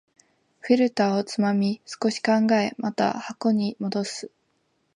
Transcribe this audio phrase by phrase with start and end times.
[0.61, 4.31] フィルターをつまみ、少し考え、また箱に戻す